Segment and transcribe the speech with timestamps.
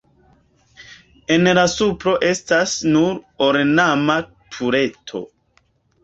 [1.33, 3.19] En la supro estas nur
[3.49, 4.15] ornama
[4.57, 5.21] tureto.